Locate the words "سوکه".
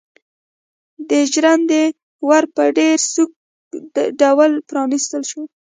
3.13-3.37